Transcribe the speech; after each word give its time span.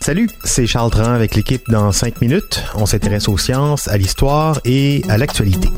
Salut, 0.00 0.28
c'est 0.42 0.66
Charles 0.66 0.90
Dran 0.90 1.12
avec 1.12 1.36
l'équipe 1.36 1.62
dans 1.70 1.92
5 1.92 2.20
minutes. 2.20 2.64
On 2.74 2.86
s'intéresse 2.86 3.28
aux 3.28 3.38
sciences, 3.38 3.86
à 3.86 3.96
l'histoire 3.96 4.60
et 4.64 5.04
à 5.08 5.16
l'actualité. 5.16 5.68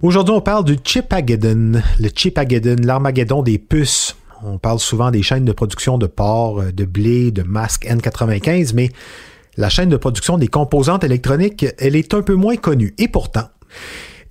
Aujourd'hui, 0.00 0.34
on 0.34 0.40
parle 0.40 0.64
du 0.64 0.78
Chipageddon, 0.82 1.82
le 2.00 2.08
Chipageddon, 2.14 2.76
l'Armageddon 2.82 3.42
des 3.42 3.58
puces. 3.58 4.16
On 4.42 4.56
parle 4.56 4.78
souvent 4.78 5.10
des 5.10 5.22
chaînes 5.22 5.44
de 5.44 5.52
production 5.52 5.98
de 5.98 6.06
porc, 6.06 6.62
de 6.72 6.84
blé, 6.86 7.32
de 7.32 7.42
masques 7.42 7.84
N95, 7.84 8.72
mais 8.74 8.88
la 9.58 9.68
chaîne 9.68 9.90
de 9.90 9.98
production 9.98 10.38
des 10.38 10.48
composantes 10.48 11.04
électroniques, 11.04 11.66
elle 11.78 11.96
est 11.96 12.14
un 12.14 12.22
peu 12.22 12.34
moins 12.34 12.56
connue. 12.56 12.94
Et 12.96 13.08
pourtant, 13.08 13.48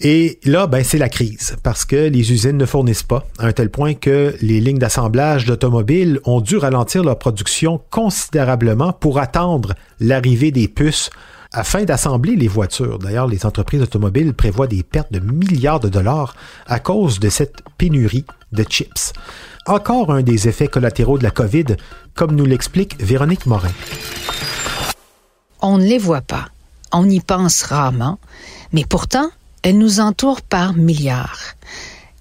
et 0.04 0.40
là, 0.46 0.66
ben, 0.66 0.84
c'est 0.84 0.98
la 0.98 1.10
crise, 1.10 1.56
parce 1.62 1.86
que 1.86 1.96
les 1.96 2.32
usines 2.32 2.58
ne 2.58 2.66
fournissent 2.66 3.04
pas, 3.04 3.24
à 3.38 3.46
un 3.46 3.52
tel 3.52 3.70
point 3.70 3.94
que 3.94 4.36
les 4.42 4.60
lignes 4.60 4.80
d'assemblage 4.80 5.46
d'automobiles 5.46 6.20
ont 6.26 6.42
dû 6.42 6.58
ralentir 6.58 7.04
leur 7.04 7.20
production 7.20 7.80
considérablement 7.92 8.94
pour 8.94 9.20
attendre 9.20 9.74
l'arrivée 10.00 10.50
des 10.52 10.68
puces 10.68 11.12
afin 11.54 11.84
d'assembler 11.84 12.36
les 12.36 12.48
voitures. 12.48 12.98
D'ailleurs, 12.98 13.28
les 13.28 13.46
entreprises 13.46 13.84
automobiles 13.84 14.34
prévoient 14.34 14.66
des 14.66 14.82
pertes 14.82 15.12
de 15.12 15.20
milliards 15.20 15.80
de 15.80 15.90
dollars 15.90 16.36
à 16.66 16.80
cause 16.80 17.20
de 17.20 17.30
cette 17.30 17.62
pénurie 17.78 18.26
de 18.54 18.64
chips. 18.64 19.14
Encore 19.68 20.12
un 20.12 20.24
des 20.24 20.48
effets 20.48 20.68
collatéraux 20.68 21.20
de 21.20 21.24
la 21.24 21.32
COVID, 21.32 21.76
comme 22.16 22.36
nous 22.36 22.46
l'explique 22.46 23.00
Véronique 23.04 23.46
Morin. 23.46 23.72
On 25.62 25.78
ne 25.78 25.84
les 25.84 26.00
voit 26.00 26.22
pas, 26.22 26.48
on 26.92 27.08
y 27.08 27.20
pense 27.20 27.62
rarement, 27.62 28.18
mais 28.74 28.86
pourtant, 28.90 29.30
elles 29.64 29.78
nous 29.78 30.00
entourent 30.00 30.42
par 30.42 30.74
milliards. 30.74 31.40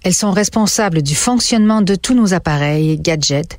Elles 0.03 0.13
sont 0.13 0.31
responsables 0.31 1.01
du 1.01 1.15
fonctionnement 1.15 1.81
de 1.81 1.95
tous 1.95 2.13
nos 2.13 2.33
appareils, 2.33 2.97
gadgets, 2.99 3.57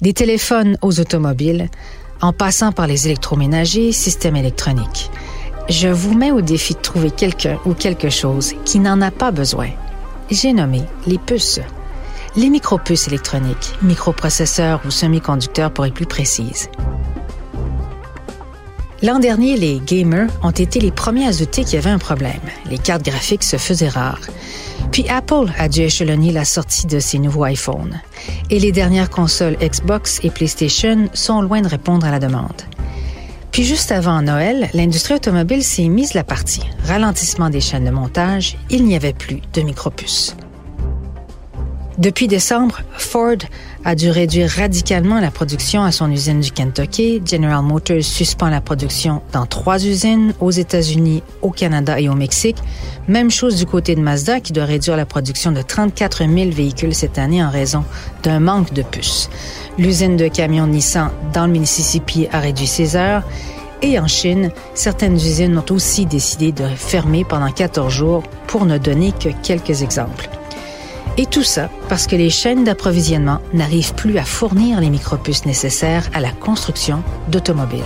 des 0.00 0.12
téléphones 0.12 0.78
aux 0.82 1.00
automobiles, 1.00 1.68
en 2.20 2.32
passant 2.32 2.72
par 2.72 2.86
les 2.86 3.06
électroménagers, 3.06 3.92
systèmes 3.92 4.36
électroniques. 4.36 5.10
Je 5.68 5.88
vous 5.88 6.14
mets 6.14 6.32
au 6.32 6.40
défi 6.40 6.74
de 6.74 6.80
trouver 6.80 7.10
quelqu'un 7.10 7.58
ou 7.64 7.74
quelque 7.74 8.10
chose 8.10 8.54
qui 8.64 8.78
n'en 8.78 9.00
a 9.00 9.10
pas 9.10 9.30
besoin. 9.30 9.70
J'ai 10.30 10.52
nommé 10.52 10.82
les 11.06 11.18
puces. 11.18 11.60
Les 12.36 12.50
micropuces 12.50 13.08
électroniques, 13.08 13.74
microprocesseurs 13.82 14.80
ou 14.84 14.90
semi-conducteurs 14.90 15.72
pour 15.72 15.86
être 15.86 15.94
plus 15.94 16.06
précise. 16.06 16.68
L'an 19.02 19.18
dernier, 19.18 19.56
les 19.56 19.80
gamers 19.80 20.28
ont 20.42 20.50
été 20.50 20.78
les 20.78 20.90
premiers 20.90 21.26
à 21.26 21.32
douter 21.32 21.64
qu'il 21.64 21.74
y 21.74 21.78
avait 21.78 21.88
un 21.88 21.98
problème. 21.98 22.40
Les 22.70 22.76
cartes 22.76 23.02
graphiques 23.02 23.44
se 23.44 23.56
faisaient 23.56 23.88
rares. 23.88 24.28
Puis 24.92 25.08
Apple 25.08 25.50
a 25.58 25.70
dû 25.70 25.80
échelonner 25.80 26.32
la 26.32 26.44
sortie 26.44 26.86
de 26.86 26.98
ses 26.98 27.18
nouveaux 27.18 27.46
iPhones. 27.46 27.98
Et 28.50 28.58
les 28.58 28.72
dernières 28.72 29.08
consoles 29.08 29.56
Xbox 29.56 30.20
et 30.22 30.28
PlayStation 30.28 31.08
sont 31.14 31.40
loin 31.40 31.62
de 31.62 31.68
répondre 31.68 32.04
à 32.04 32.10
la 32.10 32.18
demande. 32.18 32.62
Puis 33.52 33.64
juste 33.64 33.90
avant 33.90 34.20
Noël, 34.20 34.68
l'industrie 34.74 35.14
automobile 35.14 35.64
s'est 35.64 35.88
mise 35.88 36.12
la 36.12 36.22
partie. 36.22 36.68
Ralentissement 36.84 37.48
des 37.48 37.60
chaînes 37.62 37.86
de 37.86 37.90
montage, 37.90 38.58
il 38.68 38.84
n'y 38.84 38.96
avait 38.96 39.14
plus 39.14 39.40
de 39.54 39.62
micropuces. 39.62 40.36
Depuis 42.00 42.28
décembre, 42.28 42.80
Ford 42.96 43.36
a 43.84 43.94
dû 43.94 44.08
réduire 44.08 44.48
radicalement 44.48 45.20
la 45.20 45.30
production 45.30 45.82
à 45.82 45.92
son 45.92 46.10
usine 46.10 46.40
du 46.40 46.50
Kentucky. 46.50 47.20
General 47.26 47.62
Motors 47.62 48.02
suspend 48.04 48.48
la 48.48 48.62
production 48.62 49.20
dans 49.34 49.44
trois 49.44 49.84
usines 49.84 50.32
aux 50.40 50.50
États-Unis, 50.50 51.22
au 51.42 51.50
Canada 51.50 52.00
et 52.00 52.08
au 52.08 52.14
Mexique. 52.14 52.56
Même 53.06 53.30
chose 53.30 53.56
du 53.56 53.66
côté 53.66 53.96
de 53.96 54.00
Mazda 54.00 54.40
qui 54.40 54.54
doit 54.54 54.64
réduire 54.64 54.96
la 54.96 55.04
production 55.04 55.52
de 55.52 55.60
34 55.60 56.26
000 56.26 56.50
véhicules 56.52 56.94
cette 56.94 57.18
année 57.18 57.44
en 57.44 57.50
raison 57.50 57.84
d'un 58.22 58.40
manque 58.40 58.72
de 58.72 58.80
puces. 58.80 59.28
L'usine 59.76 60.16
de 60.16 60.28
camions 60.28 60.68
Nissan 60.68 61.10
dans 61.34 61.46
le 61.46 61.52
Mississippi 61.52 62.28
a 62.32 62.40
réduit 62.40 62.66
ses 62.66 62.96
heures. 62.96 63.24
Et 63.82 63.98
en 63.98 64.06
Chine, 64.06 64.52
certaines 64.72 65.16
usines 65.16 65.58
ont 65.58 65.74
aussi 65.74 66.06
décidé 66.06 66.50
de 66.50 66.64
fermer 66.64 67.26
pendant 67.26 67.52
14 67.52 67.92
jours 67.92 68.22
pour 68.46 68.64
ne 68.64 68.78
donner 68.78 69.12
que 69.12 69.28
quelques 69.42 69.82
exemples. 69.82 70.30
Et 71.18 71.26
tout 71.26 71.42
ça 71.42 71.70
parce 71.88 72.06
que 72.06 72.16
les 72.16 72.30
chaînes 72.30 72.64
d'approvisionnement 72.64 73.40
n'arrivent 73.52 73.94
plus 73.94 74.18
à 74.18 74.24
fournir 74.24 74.80
les 74.80 74.90
micropuces 74.90 75.44
nécessaires 75.44 76.08
à 76.14 76.20
la 76.20 76.30
construction 76.30 77.02
d'automobiles. 77.28 77.82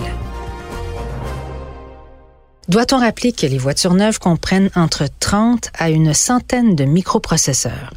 Doit-on 2.67 2.99
rappeler 2.99 3.31
que 3.31 3.45
les 3.45 3.59
voitures 3.59 3.93
neuves 3.93 4.19
comprennent 4.19 4.71
entre 4.75 5.05
30 5.19 5.69
à 5.77 5.89
une 5.89 6.13
centaine 6.13 6.75
de 6.75 6.85
microprocesseurs? 6.85 7.93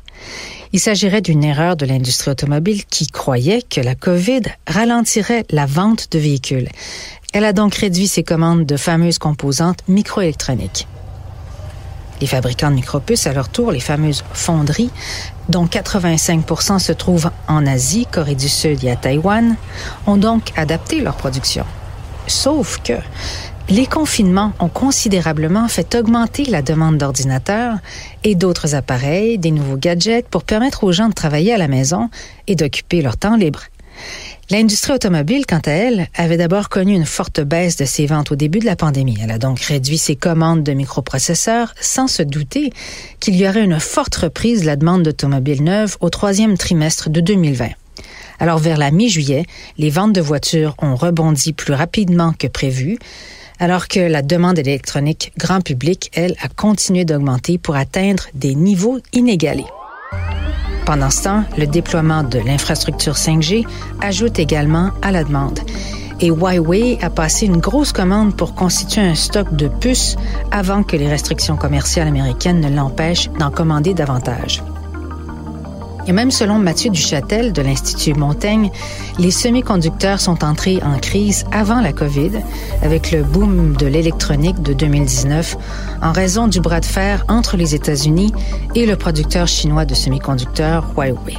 Il 0.73 0.81
s'agirait 0.81 1.23
d'une 1.23 1.45
erreur 1.45 1.77
de 1.77 1.87
l'industrie 1.87 2.31
automobile 2.31 2.85
qui 2.85 3.07
croyait 3.07 3.63
que 3.63 3.81
la 3.81 3.95
COVID 3.95 4.43
ralentirait 4.67 5.47
la 5.51 5.65
vente 5.65 6.13
de 6.13 6.19
véhicules. 6.19 6.69
Elle 7.33 7.47
a 7.47 7.55
donc 7.55 7.75
réduit 7.75 8.09
ses 8.09 8.23
commandes 8.23 8.67
de 8.67 8.77
fameuses 8.77 9.19
composantes 9.19 9.81
microélectroniques. 9.89 10.87
Les 12.21 12.27
fabricants 12.27 12.71
de 12.71 12.77
micropuces, 12.77 13.27
à 13.27 13.33
leur 13.33 13.49
tour, 13.49 13.73
les 13.73 13.81
fameuses 13.81 14.25
fonderies, 14.33 14.91
dont 15.49 15.67
85 15.67 16.45
se 16.79 16.93
trouvent 16.93 17.31
en 17.47 17.67
Asie, 17.67 18.07
Corée 18.11 18.35
du 18.35 18.49
Sud 18.49 18.83
et 18.85 18.91
à 18.91 18.97
Taïwan, 18.97 19.57
ont 20.07 20.17
donc 20.17 20.53
adapté 20.57 21.01
leur 21.01 21.17
production. 21.17 21.65
Sauf 22.27 22.79
que 22.83 22.95
les 23.71 23.87
confinements 23.87 24.53
ont 24.61 24.69
considérablement 24.69 25.69
fait 25.69 25.95
augmenter 25.95 26.45
la 26.47 26.63
demande 26.63 26.99
d'ordinateurs 26.99 27.77
et 28.25 28.35
d'autres 28.35 28.75
appareils, 28.75 29.39
des 29.39 29.51
nouveaux 29.51 29.77
gadgets 29.77 30.27
pour 30.27 30.45
permettre 30.45 30.85
aux 30.85 30.93
gens 30.93 31.09
de 31.09 31.15
travailler 31.15 31.53
à 31.53 31.59
la 31.59 31.69
maison 31.69 32.09
et 32.47 32.57
d'occuper 32.57 33.03
leur 33.03 33.17
temps 33.17 33.37
libre. 33.37 33.65
L'industrie 34.51 34.95
automobile, 34.95 35.45
quant 35.45 35.61
à 35.67 35.73
elle, 35.73 36.09
avait 36.15 36.39
d'abord 36.39 36.71
connu 36.71 36.95
une 36.95 37.05
forte 37.05 37.43
baisse 37.43 37.77
de 37.77 37.85
ses 37.85 38.07
ventes 38.07 38.33
au 38.33 38.35
début 38.35 38.61
de 38.61 38.65
la 38.65 38.77
pandémie. 38.77 39.19
Elle 39.23 39.31
a 39.31 39.37
donc 39.37 39.61
réduit 39.61 39.99
ses 39.99 40.17
commandes 40.17 40.63
de 40.63 40.73
microprocesseurs 40.73 41.75
sans 41.79 42.07
se 42.07 42.23
douter 42.23 42.73
qu'il 43.21 43.37
y 43.37 43.47
aurait 43.47 43.65
une 43.65 43.79
forte 43.79 44.15
reprise 44.15 44.63
de 44.63 44.67
la 44.67 44.77
demande 44.77 45.03
d'automobiles 45.03 45.63
neuves 45.63 45.99
au 46.01 46.09
troisième 46.09 46.57
trimestre 46.57 47.11
de 47.11 47.21
2020. 47.21 47.69
Alors 48.41 48.59
vers 48.59 48.79
la 48.79 48.91
mi-juillet, 48.91 49.45
les 49.77 49.91
ventes 49.91 50.15
de 50.15 50.23
voitures 50.23 50.75
ont 50.79 50.97
rebondi 50.97 51.53
plus 51.53 51.75
rapidement 51.75 52.33
que 52.33 52.47
prévu, 52.47 52.99
alors 53.59 53.87
que 53.87 54.01
la 54.01 54.23
demande 54.23 54.59
électronique 54.59 55.31
grand 55.37 55.61
public, 55.61 56.11
elle, 56.15 56.37
a 56.41 56.49
continué 56.49 57.05
d'augmenter 57.05 57.59
pour 57.59 57.77
atteindre 57.77 58.25
des 58.33 58.55
niveaux 58.55 58.99
inégalés. 59.13 59.67
Pendant 60.89 61.11
ce 61.11 61.25
temps, 61.25 61.45
le 61.59 61.67
déploiement 61.67 62.23
de 62.23 62.39
l'infrastructure 62.39 63.13
5G 63.13 63.67
ajoute 64.01 64.39
également 64.39 64.89
à 65.03 65.13
la 65.13 65.23
demande. 65.23 65.61
Et 66.19 66.29
Huawei 66.29 66.97
a 67.03 67.11
passé 67.11 67.45
une 67.45 67.59
grosse 67.59 67.93
commande 67.93 68.35
pour 68.35 68.55
constituer 68.55 69.03
un 69.03 69.15
stock 69.15 69.55
de 69.55 69.69
puces 69.69 70.17
avant 70.51 70.83
que 70.83 70.97
les 70.97 71.07
restrictions 71.07 71.59
commerciales 71.59 72.09
américaines 72.09 72.63
ne 72.63 72.75
l'empêchent 72.75 73.29
d'en 73.39 73.51
commander 73.51 73.93
davantage. 73.93 74.63
Et 76.09 76.13
même 76.13 76.31
selon 76.31 76.59
Mathieu 76.59 76.91
Duchâtel 76.91 77.53
de 77.53 77.61
l'Institut 77.61 78.15
Montaigne, 78.15 78.71
les 79.19 79.31
semi-conducteurs 79.31 80.21
sont 80.21 80.43
entrés 80.43 80.81
en 80.83 80.99
crise 80.99 81.45
avant 81.53 81.83
la 81.83 81.93
COVID 81.93 82.31
avec 82.83 83.13
le 83.13 83.23
boom 83.23 83.77
de 83.77 83.87
l'électronique 83.87 84.63
de 84.63 84.73
2019 84.73 85.57
en 86.01 86.13
raison 86.13 86.49
du 86.49 86.61
bras 86.61 86.81
de 86.81 86.87
fer 86.87 87.27
entre 87.29 87.59
les 87.59 87.75
États-Unis 87.75 88.33
et 88.75 88.87
le 88.87 88.97
producteur 88.97 89.47
chinois 89.47 89.85
de 89.85 89.95
semi-conducteurs 89.95 90.95
Huawei. 90.97 91.37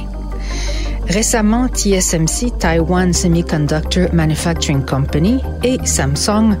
Récemment, 1.08 1.66
TSMC, 1.66 2.56
Taiwan 2.56 3.12
Semiconductor 3.12 4.14
Manufacturing 4.14 4.84
Company, 4.84 5.40
et 5.64 5.78
Samsung, 5.82 6.56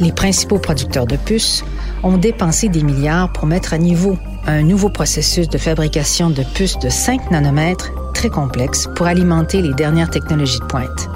les 0.00 0.12
principaux 0.12 0.58
producteurs 0.58 1.06
de 1.06 1.16
puces, 1.16 1.62
ont 2.02 2.16
dépensé 2.16 2.68
des 2.68 2.82
milliards 2.82 3.32
pour 3.32 3.46
mettre 3.46 3.72
à 3.72 3.78
niveau 3.78 4.18
un 4.46 4.62
nouveau 4.62 4.88
processus 4.88 5.48
de 5.48 5.58
fabrication 5.58 6.30
de 6.30 6.42
puces 6.54 6.78
de 6.78 6.88
5 6.88 7.30
nanomètres 7.30 7.92
très 8.14 8.28
complexe 8.28 8.88
pour 8.96 9.06
alimenter 9.06 9.62
les 9.62 9.74
dernières 9.74 10.10
technologies 10.10 10.60
de 10.60 10.64
pointe. 10.66 11.08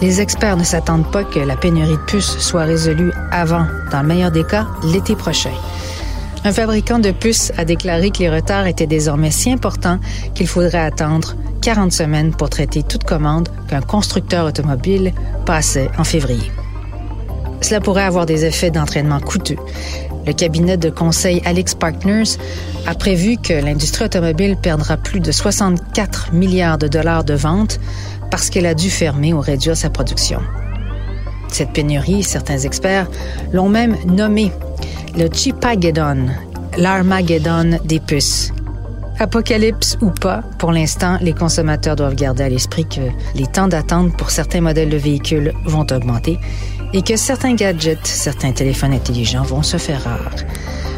Les 0.00 0.20
experts 0.20 0.56
ne 0.56 0.64
s'attendent 0.64 1.10
pas 1.10 1.24
que 1.24 1.40
la 1.40 1.56
pénurie 1.56 1.96
de 1.96 2.04
puces 2.06 2.38
soit 2.38 2.62
résolue 2.62 3.12
avant, 3.32 3.66
dans 3.90 4.02
le 4.02 4.08
meilleur 4.08 4.30
des 4.30 4.44
cas, 4.44 4.66
l'été 4.84 5.16
prochain. 5.16 5.52
Un 6.44 6.52
fabricant 6.52 7.00
de 7.00 7.10
puces 7.10 7.52
a 7.56 7.64
déclaré 7.64 8.10
que 8.10 8.18
les 8.18 8.30
retards 8.30 8.68
étaient 8.68 8.86
désormais 8.86 9.32
si 9.32 9.50
importants 9.50 9.98
qu'il 10.34 10.46
faudrait 10.46 10.78
attendre 10.78 11.34
40 11.62 11.90
semaines 11.90 12.30
pour 12.30 12.48
traiter 12.48 12.84
toute 12.84 13.02
commande 13.02 13.48
qu'un 13.68 13.80
constructeur 13.80 14.46
automobile 14.46 15.12
passait 15.44 15.90
en 15.98 16.04
février. 16.04 16.52
Cela 17.60 17.80
pourrait 17.80 18.02
avoir 18.02 18.26
des 18.26 18.44
effets 18.44 18.70
d'entraînement 18.70 19.20
coûteux. 19.20 19.56
Le 20.26 20.32
cabinet 20.32 20.76
de 20.76 20.90
conseil 20.90 21.40
Alex 21.44 21.74
Partners 21.74 22.36
a 22.86 22.94
prévu 22.94 23.36
que 23.36 23.52
l'industrie 23.52 24.04
automobile 24.04 24.56
perdra 24.56 24.96
plus 24.96 25.20
de 25.20 25.32
64 25.32 26.32
milliards 26.32 26.78
de 26.78 26.88
dollars 26.88 27.24
de 27.24 27.34
ventes 27.34 27.80
parce 28.30 28.50
qu'elle 28.50 28.66
a 28.66 28.74
dû 28.74 28.90
fermer 28.90 29.32
ou 29.32 29.40
réduire 29.40 29.76
sa 29.76 29.90
production. 29.90 30.40
Cette 31.48 31.72
pénurie, 31.72 32.22
certains 32.22 32.58
experts 32.58 33.08
l'ont 33.52 33.70
même 33.70 33.96
nommé 34.06 34.52
le 35.16 35.28
Chipageddon, 35.32 36.26
l'Armageddon 36.76 37.78
des 37.84 38.00
puces. 38.00 38.52
Apocalypse 39.18 39.96
ou 40.00 40.10
pas, 40.10 40.42
pour 40.58 40.70
l'instant, 40.70 41.18
les 41.20 41.32
consommateurs 41.32 41.96
doivent 41.96 42.14
garder 42.14 42.44
à 42.44 42.48
l'esprit 42.48 42.86
que 42.86 43.00
les 43.34 43.46
temps 43.46 43.66
d'attente 43.66 44.16
pour 44.16 44.30
certains 44.30 44.60
modèles 44.60 44.90
de 44.90 44.96
véhicules 44.96 45.52
vont 45.64 45.86
augmenter 45.90 46.38
et 46.92 47.02
que 47.02 47.16
certains 47.16 47.54
gadgets, 47.54 48.06
certains 48.06 48.52
téléphones 48.52 48.92
intelligents 48.92 49.42
vont 49.42 49.62
se 49.62 49.76
faire 49.76 50.02
rares. 50.04 50.44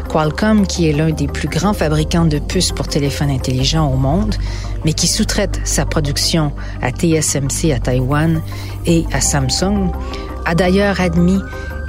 Qualcomm, 0.09 0.67
qui 0.67 0.89
est 0.89 0.93
l'un 0.93 1.11
des 1.11 1.27
plus 1.27 1.47
grands 1.47 1.73
fabricants 1.73 2.25
de 2.25 2.39
puces 2.39 2.71
pour 2.71 2.87
téléphones 2.87 3.29
intelligents 3.29 3.91
au 3.91 3.95
monde, 3.95 4.35
mais 4.83 4.93
qui 4.93 5.07
sous-traite 5.07 5.61
sa 5.63 5.85
production 5.85 6.51
à 6.81 6.91
TSMC 6.91 7.71
à 7.73 7.79
Taïwan 7.79 8.41
et 8.85 9.05
à 9.13 9.21
Samsung, 9.21 9.91
a 10.45 10.55
d'ailleurs 10.55 10.99
admis 10.99 11.39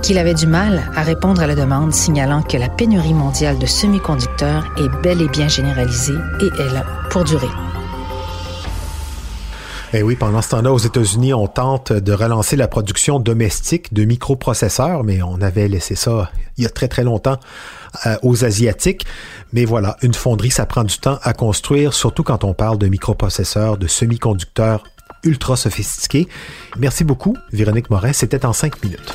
qu'il 0.02 0.18
avait 0.18 0.34
du 0.34 0.46
mal 0.46 0.82
à 0.94 1.02
répondre 1.02 1.40
à 1.42 1.46
la 1.46 1.54
demande, 1.54 1.92
signalant 1.92 2.42
que 2.42 2.56
la 2.56 2.68
pénurie 2.68 3.14
mondiale 3.14 3.58
de 3.58 3.66
semi-conducteurs 3.66 4.72
est 4.76 5.02
bel 5.02 5.22
et 5.22 5.28
bien 5.28 5.48
généralisée 5.48 6.18
et 6.40 6.62
est 6.62 6.72
là 6.72 6.84
pour 7.10 7.24
durer. 7.24 7.71
Eh 9.94 10.02
oui, 10.02 10.16
pendant 10.16 10.40
ce 10.40 10.48
temps-là, 10.50 10.72
aux 10.72 10.78
États-Unis, 10.78 11.34
on 11.34 11.46
tente 11.46 11.92
de 11.92 12.12
relancer 12.14 12.56
la 12.56 12.66
production 12.66 13.20
domestique 13.20 13.92
de 13.92 14.04
microprocesseurs, 14.04 15.04
mais 15.04 15.20
on 15.22 15.42
avait 15.42 15.68
laissé 15.68 15.96
ça 15.96 16.30
il 16.56 16.64
y 16.64 16.66
a 16.66 16.70
très 16.70 16.88
très 16.88 17.04
longtemps 17.04 17.38
euh, 18.06 18.16
aux 18.22 18.42
Asiatiques. 18.42 19.04
Mais 19.52 19.66
voilà, 19.66 19.98
une 20.00 20.14
fonderie, 20.14 20.50
ça 20.50 20.64
prend 20.64 20.84
du 20.84 20.96
temps 20.96 21.18
à 21.22 21.34
construire, 21.34 21.92
surtout 21.92 22.22
quand 22.22 22.42
on 22.42 22.54
parle 22.54 22.78
de 22.78 22.88
microprocesseurs, 22.88 23.76
de 23.76 23.86
semi-conducteurs 23.86 24.84
ultra 25.24 25.56
sophistiqués. 25.56 26.26
Merci 26.78 27.04
beaucoup, 27.04 27.36
Véronique 27.52 27.90
Morin. 27.90 28.14
C'était 28.14 28.46
en 28.46 28.54
cinq 28.54 28.82
minutes. 28.82 29.14